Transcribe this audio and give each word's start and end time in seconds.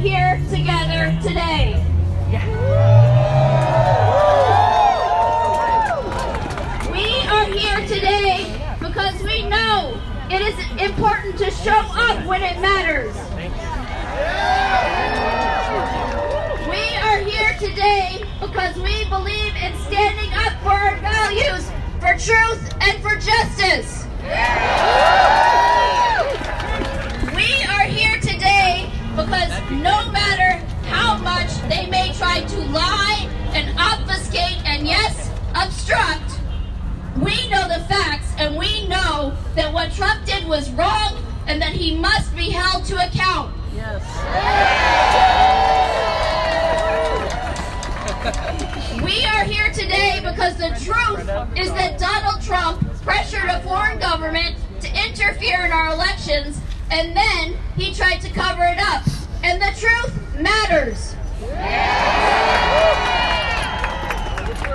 here 0.00 0.40
together 0.48 1.14
today. 1.20 1.84
We 6.90 7.28
are 7.28 7.44
here 7.44 7.86
today 7.86 8.76
because 8.80 9.22
we 9.22 9.46
know 9.46 10.00
it 10.30 10.40
is 10.40 10.58
important 10.80 11.36
to 11.40 11.50
show 11.50 11.72
up 11.72 12.24
when 12.24 12.42
it 12.42 12.58
matters. 12.62 13.14
Trump 40.00 40.24
did 40.24 40.48
was 40.48 40.70
wrong 40.70 41.22
and 41.46 41.60
that 41.60 41.72
he 41.72 41.94
must 41.94 42.34
be 42.34 42.48
held 42.48 42.86
to 42.86 42.96
account. 43.06 43.54
Yes. 43.76 44.00
We 49.04 49.26
are 49.26 49.44
here 49.44 49.70
today 49.72 50.20
because 50.22 50.56
the 50.56 50.70
truth 50.82 51.20
is 51.54 51.70
that 51.72 51.98
Donald 51.98 52.40
Trump 52.42 52.80
pressured 53.02 53.50
a 53.50 53.60
foreign 53.60 53.98
government 53.98 54.56
to 54.80 54.88
interfere 55.06 55.66
in 55.66 55.72
our 55.72 55.92
elections 55.92 56.58
and 56.90 57.14
then 57.14 57.58
he 57.76 57.92
tried 57.92 58.22
to 58.22 58.30
cover 58.30 58.64
it 58.64 58.78
up. 58.78 59.02
And 59.42 59.60
the 59.60 59.74
truth 59.78 60.18
matters. 60.38 61.14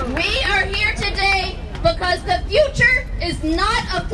We 0.08 0.44
are 0.52 0.66
here 0.66 0.94
today 0.94 1.58
because 1.82 2.22
the 2.24 2.44
future 2.48 3.08
is 3.22 3.44
not 3.44 3.84
a 3.94 4.08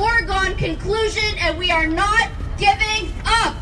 conclusion 0.82 1.38
and 1.40 1.58
we 1.60 1.70
are 1.72 1.86
not 1.86 2.30
giving 2.58 3.14
up. 3.26 3.56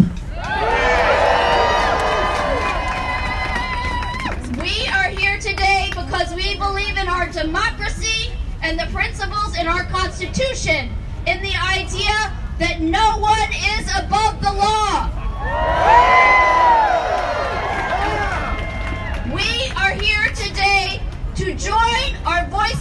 We 4.58 4.88
are 4.88 5.10
here 5.10 5.38
today 5.38 5.90
because 5.90 6.34
we 6.34 6.56
believe 6.56 6.98
in 6.98 7.10
our 7.10 7.28
democracy 7.30 8.32
and 8.62 8.80
the 8.80 8.86
principles 8.86 9.58
in 9.58 9.68
our 9.68 9.84
Constitution, 9.86 10.92
in 11.28 11.42
the 11.42 11.56
idea 11.62 12.34
that 12.58 12.80
no 12.80 13.18
one 13.18 13.50
is 13.78 13.86
above 13.98 14.42
the 14.42 14.54
law. 14.54 15.10
We 19.34 19.72
are 19.76 19.92
here 19.92 20.34
today 20.36 21.02
to 21.36 21.54
join 21.56 22.16
our 22.26 22.48
voices 22.48 22.79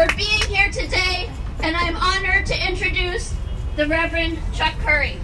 for 0.00 0.16
being 0.16 0.40
here 0.48 0.70
today, 0.70 1.28
and 1.62 1.76
I'm 1.76 1.94
honored 1.94 2.46
to 2.46 2.68
introduce 2.68 3.34
the 3.76 3.86
Reverend 3.86 4.38
Chuck 4.54 4.72
Currie. 4.78 5.18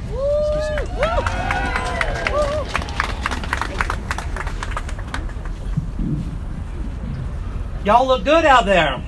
Y'all 7.86 8.06
look 8.06 8.24
good 8.24 8.44
out 8.44 8.66
there. 8.66 9.02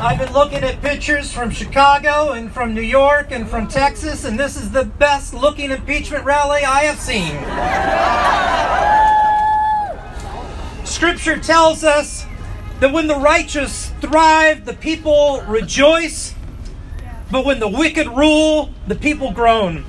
I've 0.00 0.18
been 0.18 0.32
looking 0.32 0.64
at 0.64 0.82
pictures 0.82 1.30
from 1.30 1.50
Chicago 1.50 2.32
and 2.32 2.50
from 2.50 2.74
New 2.74 2.80
York 2.80 3.28
and 3.30 3.48
from 3.48 3.68
Texas, 3.68 4.24
and 4.24 4.36
this 4.36 4.56
is 4.56 4.72
the 4.72 4.84
best 4.84 5.32
looking 5.32 5.70
impeachment 5.70 6.24
rally 6.24 6.64
I 6.64 6.84
have 6.84 6.98
seen. 6.98 7.36
Scripture 10.84 11.38
tells 11.38 11.84
us 11.84 12.26
that 12.80 12.92
when 12.92 13.06
the 13.06 13.16
righteous 13.16 13.90
thrive, 14.00 14.64
the 14.64 14.74
people 14.74 15.42
rejoice, 15.48 16.34
but 17.30 17.44
when 17.44 17.58
the 17.58 17.68
wicked 17.68 18.06
rule, 18.08 18.70
the 18.86 18.94
people 18.94 19.32
groan. 19.32 19.84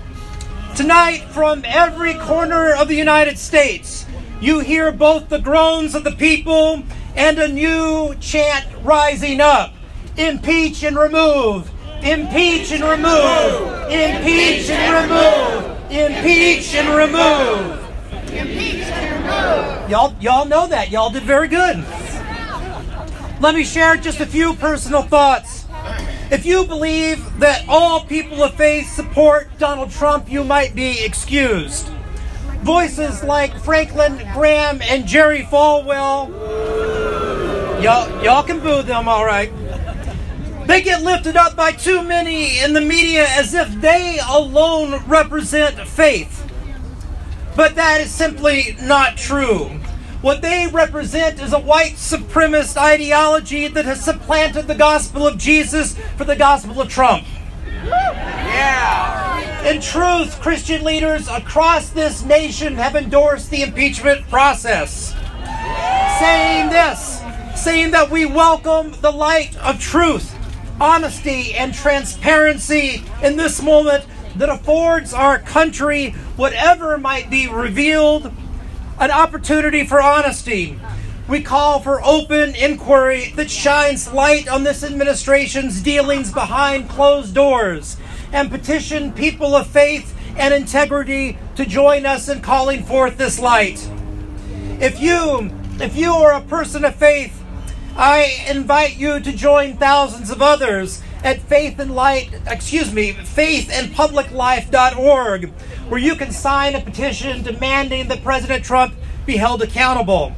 Tonight, 0.75 1.25
from 1.31 1.63
every 1.65 2.13
corner 2.13 2.73
of 2.73 2.87
the 2.87 2.95
United 2.95 3.37
States, 3.37 4.05
you 4.39 4.59
hear 4.59 4.91
both 4.91 5.29
the 5.29 5.39
groans 5.39 5.95
of 5.95 6.03
the 6.03 6.11
people 6.11 6.83
and 7.15 7.39
a 7.39 7.47
new 7.47 8.15
chant 8.19 8.65
rising 8.83 9.41
up 9.41 9.73
impeach 10.17 10.83
and 10.83 10.97
remove, 10.97 11.69
impeach 12.01 12.71
and 12.71 12.83
remove, 12.83 13.91
impeach 13.91 14.69
and 14.69 15.09
remove, 15.09 15.91
impeach 15.91 16.73
and 16.73 16.95
remove. 16.95 17.83
Impeach 18.29 18.83
and 18.83 19.23
remove! 19.23 19.89
Y'all, 19.89 20.13
y'all 20.19 20.45
know 20.45 20.67
that. 20.67 20.91
Y'all 20.91 21.09
did 21.09 21.23
very 21.23 21.47
good. 21.47 21.83
Let 23.39 23.53
me 23.53 23.63
share 23.63 23.95
just 23.97 24.19
a 24.19 24.25
few 24.25 24.55
personal 24.55 25.03
thoughts. 25.03 25.67
If 26.31 26.43
you 26.43 26.65
believe 26.65 27.39
that 27.39 27.65
all 27.69 28.03
people 28.03 28.43
of 28.43 28.55
faith 28.55 28.91
support 28.91 29.47
Donald 29.59 29.91
Trump, 29.91 30.27
you 30.27 30.43
might 30.43 30.73
be 30.73 31.05
excused. 31.05 31.87
Voices 32.61 33.23
like 33.23 33.55
Franklin 33.59 34.17
Graham 34.33 34.81
and 34.81 35.05
Jerry 35.05 35.43
Falwell, 35.43 36.29
y'all, 37.83 38.23
y'all 38.23 38.41
can 38.41 38.59
boo 38.59 38.81
them, 38.81 39.07
all 39.07 39.23
right. 39.23 39.51
They 40.65 40.81
get 40.81 41.03
lifted 41.03 41.37
up 41.37 41.55
by 41.55 41.73
too 41.73 42.01
many 42.01 42.59
in 42.59 42.73
the 42.73 42.81
media 42.81 43.27
as 43.29 43.53
if 43.53 43.69
they 43.79 44.19
alone 44.27 44.99
represent 45.05 45.77
faith. 45.87 46.43
But 47.55 47.75
that 47.75 48.01
is 48.01 48.09
simply 48.09 48.75
not 48.81 49.15
true. 49.15 49.79
What 50.21 50.41
they 50.41 50.65
represent 50.65 51.39
is 51.39 51.53
a 51.53 51.59
white 51.59 51.93
supremacist 51.93 52.75
ideology 52.75 53.67
that 53.67 53.85
has 53.85 54.03
supplanted 54.03 54.67
the 54.67 54.73
gospel 54.73 55.27
of 55.27 55.37
Jesus 55.37 55.95
for 56.17 56.23
the 56.23 56.35
gospel 56.35 56.81
of 56.81 56.89
Trump. 56.89 57.23
Yeah. 57.83 59.69
In 59.69 59.79
truth, 59.79 60.41
Christian 60.41 60.83
leaders 60.83 61.27
across 61.27 61.89
this 61.89 62.25
nation 62.25 62.73
have 62.75 62.95
endorsed 62.95 63.51
the 63.51 63.61
impeachment 63.61 64.27
process, 64.27 65.13
saying 66.19 66.69
this, 66.69 67.21
saying 67.55 67.91
that 67.91 68.09
we 68.09 68.25
welcome 68.25 68.93
the 69.01 69.11
light 69.11 69.55
of 69.57 69.79
truth, 69.79 70.33
honesty, 70.81 71.53
and 71.53 71.75
transparency 71.75 73.03
in 73.21 73.37
this 73.37 73.61
moment 73.61 74.03
that 74.35 74.49
affords 74.49 75.13
our 75.13 75.37
country, 75.37 76.09
whatever 76.37 76.97
might 76.97 77.29
be 77.29 77.47
revealed, 77.47 78.31
an 78.99 79.11
opportunity 79.11 79.85
for 79.85 80.01
honesty. 80.01 80.79
We 81.27 81.41
call 81.41 81.81
for 81.81 82.01
open 82.03 82.55
inquiry 82.55 83.33
that 83.35 83.51
shines 83.51 84.11
light 84.11 84.47
on 84.47 84.63
this 84.63 84.83
administration's 84.83 85.81
dealings 85.81 86.31
behind 86.31 86.89
closed 86.89 87.35
doors 87.35 87.97
and 88.31 88.49
petition 88.49 89.11
people 89.11 89.55
of 89.55 89.67
faith 89.67 90.15
and 90.37 90.53
integrity 90.53 91.37
to 91.55 91.65
join 91.65 92.05
us 92.05 92.29
in 92.29 92.41
calling 92.41 92.83
forth 92.83 93.17
this 93.17 93.39
light. 93.39 93.89
If 94.79 95.01
you 95.01 95.51
if 95.79 95.95
you 95.95 96.11
are 96.11 96.33
a 96.33 96.41
person 96.41 96.83
of 96.85 96.95
faith, 96.95 97.43
I 97.95 98.45
invite 98.47 98.97
you 98.97 99.19
to 99.19 99.31
join 99.31 99.77
thousands 99.77 100.31
of 100.31 100.41
others 100.41 101.03
at 101.23 101.39
Faith 101.41 101.79
and 101.79 101.95
Light, 101.95 102.29
excuse 102.47 102.93
me, 102.93 103.13
faithandpubliclife.org, 103.13 105.51
where 105.89 105.99
you 105.99 106.15
can 106.15 106.31
sign 106.31 106.75
a 106.75 106.81
petition 106.81 107.43
demanding 107.43 108.07
that 108.09 108.23
President 108.23 108.63
Trump 108.63 108.93
be 109.25 109.37
held 109.37 109.61
accountable. 109.61 110.33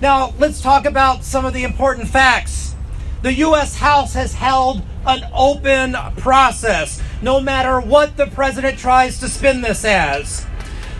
Now, 0.00 0.34
let's 0.38 0.60
talk 0.60 0.84
about 0.84 1.24
some 1.24 1.44
of 1.44 1.52
the 1.52 1.62
important 1.62 2.08
facts. 2.08 2.74
The 3.22 3.34
U.S. 3.34 3.76
House 3.76 4.14
has 4.14 4.34
held 4.34 4.82
an 5.06 5.24
open 5.32 5.94
process, 6.16 7.00
no 7.20 7.40
matter 7.40 7.80
what 7.80 8.16
the 8.16 8.26
president 8.26 8.78
tries 8.78 9.20
to 9.20 9.28
spin 9.28 9.60
this 9.60 9.84
as. 9.84 10.46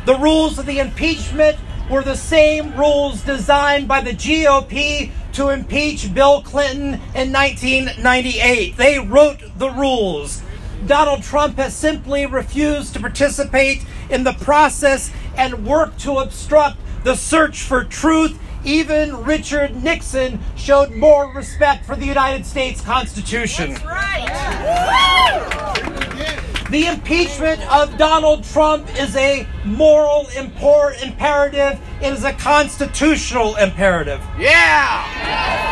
The 0.05 0.19
rules 0.19 0.59
of 0.59 0.67
the 0.67 0.79
impeachment 0.79 1.59
were 1.91 2.03
the 2.03 2.17
same 2.17 2.77
rules 2.77 3.23
designed 3.23 3.89
by 3.89 4.01
the 4.01 4.13
GOP 4.13 5.11
to 5.33 5.49
impeach 5.49 6.13
Bill 6.15 6.43
Clinton 6.43 6.95
in 7.15 7.33
1998. 7.33 8.77
They 8.77 8.99
wrote 8.99 9.41
the 9.59 9.71
rules. 9.71 10.43
Donald 10.87 11.23
Trump 11.23 11.57
has 11.57 11.75
simply 11.75 12.27
refused 12.27 12.95
to 12.95 13.01
participate 13.01 13.85
in 14.11 14.25
the 14.25 14.33
process 14.33 15.13
and 15.37 15.67
work 15.67 15.97
to 15.99 16.19
obstruct 16.19 16.77
the 17.05 17.15
search 17.15 17.63
for 17.63 17.85
truth. 17.85 18.39
Even 18.65 19.25
Richard 19.25 19.83
Nixon 19.83 20.39
showed 20.57 20.93
more 20.93 21.33
respect 21.33 21.85
for 21.85 21.97
the 21.97 22.07
United 22.07 22.47
States 22.47 22.81
Constitution. 22.81 23.71
That's 23.73 23.85
right. 23.85 24.23
The 26.71 26.87
impeachment 26.87 27.61
of 27.71 27.99
Donald 27.99 28.45
Trump 28.45 28.89
is 28.99 29.15
a 29.17 29.47
moral 29.65 30.27
import 30.37 31.03
imperative. 31.03 31.79
It 32.01 32.15
is 32.15 32.25
a 32.25 32.33
constitutional 32.33 33.57
imperative. 33.57 34.23
Yeah! 34.39 35.72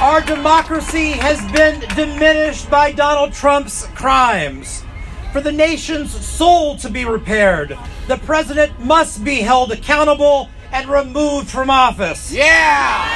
Our 0.00 0.20
democracy 0.20 1.12
has 1.12 1.40
been 1.52 1.80
diminished 1.94 2.68
by 2.68 2.92
Donald 2.92 3.32
Trump's 3.32 3.86
crimes. 3.94 4.84
For 5.32 5.40
the 5.40 5.52
nation's 5.52 6.10
soul 6.10 6.76
to 6.78 6.90
be 6.90 7.04
repaired, 7.04 7.78
the 8.06 8.18
president 8.18 8.78
must 8.78 9.24
be 9.24 9.40
held 9.40 9.72
accountable 9.72 10.50
and 10.72 10.88
removed 10.88 11.48
from 11.48 11.70
office. 11.70 12.32
Yeah! 12.32 13.08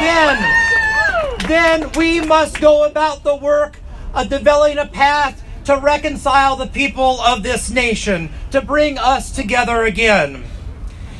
Then, 0.00 1.48
then 1.48 1.90
we 1.96 2.20
must 2.20 2.60
go 2.60 2.84
about 2.84 3.22
the 3.24 3.36
work 3.36 3.80
of 4.14 4.28
developing 4.28 4.78
a 4.78 4.86
path 4.86 5.42
to 5.64 5.78
reconcile 5.78 6.56
the 6.56 6.66
people 6.66 7.20
of 7.20 7.42
this 7.42 7.70
nation, 7.70 8.30
to 8.50 8.60
bring 8.60 8.98
us 8.98 9.30
together 9.30 9.84
again. 9.84 10.44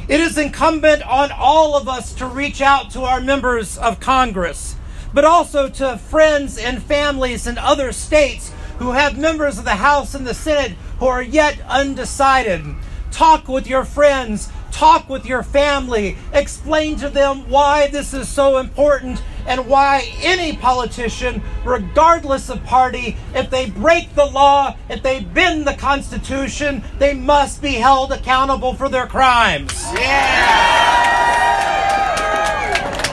It 0.09 0.21
is 0.21 0.39
incumbent 0.39 1.07
on 1.07 1.31
all 1.31 1.77
of 1.77 1.87
us 1.87 2.15
to 2.15 2.25
reach 2.25 2.63
out 2.63 2.91
to 2.93 3.03
our 3.03 3.21
members 3.21 3.77
of 3.77 4.01
Congress, 4.01 4.75
but 5.13 5.27
also 5.27 5.69
to 5.69 5.99
friends 5.99 6.57
and 6.57 6.83
families 6.83 7.47
in 7.47 7.59
other 7.59 7.93
states 7.93 8.51
who 8.79 8.93
have 8.93 9.19
members 9.19 9.59
of 9.59 9.65
the 9.65 9.77
House 9.77 10.15
and 10.15 10.27
the 10.27 10.33
Senate 10.33 10.73
who 10.99 11.07
are 11.07 11.23
yet 11.23 11.61
undecided. 11.69 12.65
Talk 13.11 13.49
with 13.49 13.67
your 13.67 13.85
friends, 13.85 14.49
talk 14.73 15.11
with 15.11 15.27
your 15.27 15.43
family, 15.43 16.17
explain 16.33 16.97
to 16.97 17.11
them 17.11 17.51
why 17.51 17.89
this 17.89 18.15
is 18.15 18.31
so 18.31 18.57
important 18.57 19.23
and 19.49 19.67
why 19.67 20.13
any 20.21 20.55
politician, 20.57 21.43
regardless 21.65 22.51
of 22.51 22.63
party, 22.65 23.17
if 23.35 23.49
they 23.49 23.71
break 23.71 24.15
the 24.15 24.27
law, 24.27 24.77
if 24.91 25.03
they 25.03 25.21
bend 25.21 25.67
the 25.67 25.73
Constitution, 25.75 26.85
they 26.99 27.15
must 27.15 27.63
be 27.63 27.73
held 27.73 28.13
accountable 28.13 28.75
for 28.75 28.91
their 28.91 29.07
crimes. 29.07 29.73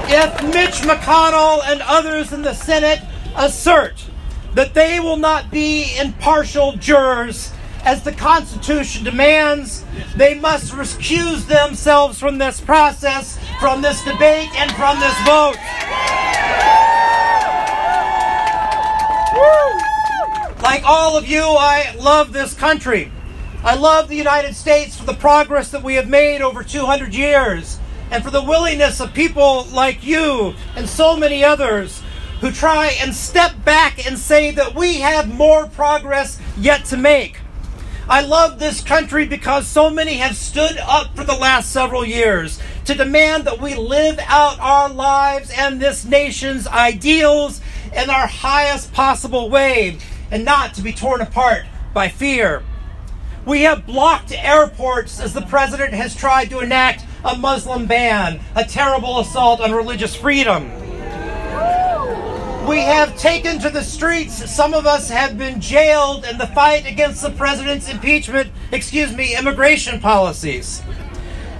If 0.07 0.43
Mitch 0.43 0.81
McConnell 0.81 1.61
and 1.65 1.81
others 1.81 2.33
in 2.33 2.41
the 2.41 2.53
Senate 2.53 2.99
assert 3.37 4.05
that 4.53 4.73
they 4.73 4.99
will 4.99 5.17
not 5.17 5.49
be 5.49 5.97
impartial 5.97 6.73
jurors 6.73 7.51
as 7.85 8.01
the 8.01 8.11
Constitution 8.11 9.03
demands, 9.03 9.85
they 10.15 10.33
must 10.33 10.73
recuse 10.73 11.45
themselves 11.45 12.19
from 12.19 12.39
this 12.39 12.59
process, 12.59 13.39
from 13.59 13.81
this 13.81 14.03
debate, 14.03 14.49
and 14.55 14.71
from 14.71 14.99
this 14.99 15.15
vote. 15.23 15.55
Like 20.63 20.83
all 20.83 21.15
of 21.15 21.27
you, 21.27 21.43
I 21.43 21.95
love 21.99 22.33
this 22.33 22.55
country. 22.55 23.11
I 23.63 23.75
love 23.75 24.09
the 24.09 24.15
United 24.15 24.55
States 24.55 24.97
for 24.97 25.05
the 25.05 25.13
progress 25.13 25.69
that 25.69 25.83
we 25.83 25.93
have 25.93 26.09
made 26.09 26.41
over 26.41 26.63
200 26.63 27.13
years 27.13 27.79
and 28.09 28.23
for 28.23 28.31
the 28.31 28.43
willingness 28.43 28.99
of 28.99 29.13
people 29.13 29.65
like 29.65 30.03
you 30.03 30.55
and 30.75 30.89
so 30.89 31.15
many 31.15 31.43
others 31.43 32.01
who 32.41 32.51
try 32.51 32.95
and 32.99 33.13
step 33.13 33.53
back 33.63 34.05
and 34.05 34.17
say 34.17 34.51
that 34.51 34.73
we 34.73 34.95
have 34.97 35.33
more 35.33 35.67
progress 35.67 36.39
yet 36.57 36.83
to 36.85 36.97
make. 36.97 37.37
I 38.07 38.21
love 38.21 38.59
this 38.59 38.81
country 38.81 39.25
because 39.25 39.65
so 39.65 39.89
many 39.89 40.15
have 40.17 40.35
stood 40.35 40.77
up 40.77 41.15
for 41.15 41.23
the 41.23 41.33
last 41.33 41.71
several 41.71 42.05
years 42.05 42.59
to 42.85 42.93
demand 42.93 43.45
that 43.45 43.59
we 43.59 43.73
live 43.73 44.19
out 44.27 44.59
our 44.59 44.89
lives 44.89 45.51
and 45.57 45.81
this 45.81 46.05
nation's 46.05 46.67
ideals 46.67 47.61
in 47.95 48.11
our 48.11 48.27
highest 48.27 48.93
possible 48.93 49.49
way 49.49 49.97
and 50.29 50.45
not 50.45 50.75
to 50.75 50.83
be 50.83 50.93
torn 50.93 51.21
apart 51.21 51.65
by 51.95 52.07
fear. 52.07 52.61
We 53.43 53.63
have 53.63 53.87
blocked 53.87 54.31
airports 54.31 55.19
as 55.19 55.33
the 55.33 55.41
president 55.41 55.93
has 55.93 56.15
tried 56.15 56.51
to 56.51 56.59
enact 56.59 57.05
a 57.23 57.35
Muslim 57.35 57.87
ban, 57.87 58.39
a 58.55 58.65
terrible 58.65 59.19
assault 59.19 59.61
on 59.61 59.71
religious 59.71 60.15
freedom. 60.15 60.84
We 62.67 62.79
have 62.79 63.15
taken 63.15 63.59
to 63.59 63.69
the 63.69 63.83
streets. 63.83 64.51
Some 64.51 64.73
of 64.73 64.87
us 64.87 65.07
have 65.09 65.37
been 65.37 65.61
jailed 65.61 66.25
in 66.25 66.39
the 66.39 66.47
fight 66.47 66.87
against 66.87 67.21
the 67.21 67.29
president's 67.29 67.87
impeachment, 67.89 68.51
excuse 68.71 69.15
me, 69.15 69.37
immigration 69.37 69.99
policies. 69.99 70.81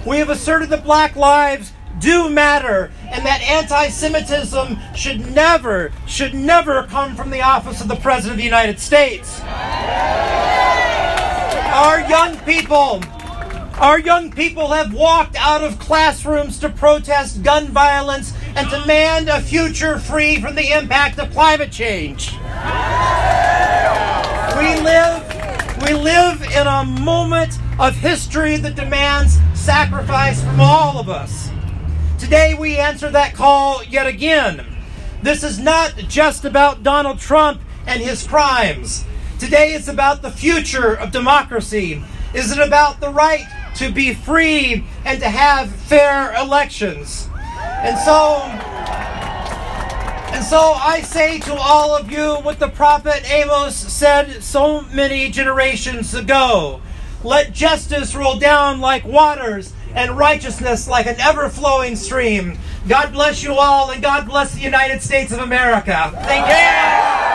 We 0.04 0.18
have 0.18 0.30
asserted 0.30 0.68
that 0.70 0.82
black 0.82 1.14
lives 1.14 1.72
do 2.00 2.28
matter 2.28 2.90
and 3.04 3.24
that 3.24 3.40
anti 3.42 3.88
Semitism 3.88 4.78
should 4.96 5.32
never, 5.32 5.92
should 6.08 6.34
never 6.34 6.82
come 6.84 7.14
from 7.14 7.30
the 7.30 7.40
office 7.40 7.80
of 7.80 7.86
the 7.86 7.96
President 7.96 8.32
of 8.32 8.38
the 8.38 8.44
United 8.44 8.80
States. 8.80 9.40
Our 11.72 12.00
young 12.08 12.36
people, 12.40 13.00
our 13.78 14.00
young 14.00 14.32
people 14.32 14.72
have 14.72 14.92
walked 14.92 15.36
out 15.36 15.62
of 15.62 15.78
classrooms 15.78 16.58
to 16.60 16.68
protest 16.68 17.44
gun 17.44 17.68
violence 17.68 18.32
and 18.56 18.70
demand 18.70 19.28
a 19.28 19.40
future 19.40 19.98
free 19.98 20.40
from 20.40 20.54
the 20.54 20.72
impact 20.72 21.18
of 21.18 21.30
climate 21.30 21.70
change. 21.70 22.32
We 24.56 24.80
live, 24.80 25.82
we 25.82 25.92
live 25.92 26.42
in 26.42 26.66
a 26.66 26.84
moment 26.84 27.58
of 27.78 27.94
history 27.94 28.56
that 28.56 28.74
demands 28.74 29.38
sacrifice 29.54 30.42
from 30.42 30.58
all 30.58 30.98
of 30.98 31.10
us. 31.10 31.50
Today 32.18 32.54
we 32.54 32.78
answer 32.78 33.10
that 33.10 33.34
call 33.34 33.84
yet 33.84 34.06
again. 34.06 34.64
This 35.22 35.44
is 35.44 35.58
not 35.58 35.94
just 36.08 36.46
about 36.46 36.82
Donald 36.82 37.18
Trump 37.18 37.60
and 37.86 38.02
his 38.02 38.26
crimes. 38.26 39.04
Today 39.38 39.74
it's 39.74 39.88
about 39.88 40.22
the 40.22 40.30
future 40.30 40.94
of 40.94 41.12
democracy. 41.12 42.02
Is 42.32 42.52
it 42.52 42.58
about 42.58 43.00
the 43.00 43.10
right 43.10 43.44
to 43.74 43.92
be 43.92 44.14
free 44.14 44.86
and 45.04 45.20
to 45.20 45.28
have 45.28 45.70
fair 45.70 46.34
elections? 46.34 47.28
And 47.86 47.96
so 47.98 48.42
and 50.34 50.44
so 50.44 50.72
I 50.72 51.02
say 51.02 51.38
to 51.38 51.54
all 51.54 51.96
of 51.96 52.10
you 52.10 52.34
what 52.42 52.58
the 52.58 52.68
prophet 52.68 53.22
Amos 53.30 53.76
said 53.76 54.42
so 54.42 54.82
many 54.92 55.30
generations 55.30 56.12
ago. 56.12 56.82
Let 57.22 57.52
justice 57.52 58.14
roll 58.14 58.38
down 58.38 58.80
like 58.80 59.04
waters 59.04 59.72
and 59.94 60.18
righteousness 60.18 60.88
like 60.88 61.06
an 61.06 61.20
ever 61.20 61.48
flowing 61.48 61.94
stream. 61.94 62.58
God 62.88 63.12
bless 63.12 63.42
you 63.42 63.54
all, 63.54 63.90
and 63.90 64.02
God 64.02 64.26
bless 64.26 64.52
the 64.52 64.60
United 64.60 65.00
States 65.00 65.32
of 65.32 65.38
America. 65.38 66.10
Thank 66.24 67.20
you. 67.20 67.25